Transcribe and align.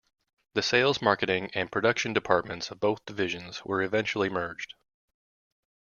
The 0.55 0.63
sales, 0.63 0.99
marketing, 0.99 1.51
and 1.53 1.71
production 1.71 2.11
departments 2.11 2.71
of 2.71 2.79
both 2.79 3.05
divisions 3.05 3.63
were 3.63 3.83
eventually 3.83 4.29
merged. 4.29 4.73